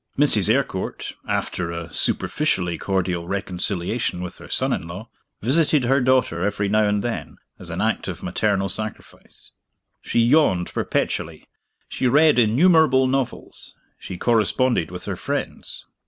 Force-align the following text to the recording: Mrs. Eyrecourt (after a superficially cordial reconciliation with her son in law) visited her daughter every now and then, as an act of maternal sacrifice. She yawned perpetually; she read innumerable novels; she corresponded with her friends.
Mrs. 0.17 0.51
Eyrecourt 0.51 1.13
(after 1.27 1.71
a 1.71 1.93
superficially 1.93 2.79
cordial 2.79 3.27
reconciliation 3.27 4.21
with 4.23 4.39
her 4.39 4.49
son 4.49 4.73
in 4.73 4.87
law) 4.87 5.09
visited 5.43 5.83
her 5.83 6.01
daughter 6.01 6.43
every 6.43 6.67
now 6.67 6.85
and 6.87 7.03
then, 7.03 7.37
as 7.59 7.69
an 7.69 7.81
act 7.81 8.07
of 8.07 8.23
maternal 8.23 8.67
sacrifice. 8.67 9.51
She 10.01 10.17
yawned 10.21 10.73
perpetually; 10.73 11.47
she 11.87 12.07
read 12.07 12.39
innumerable 12.39 13.05
novels; 13.05 13.75
she 13.99 14.17
corresponded 14.17 14.89
with 14.89 15.05
her 15.05 15.15
friends. 15.15 15.85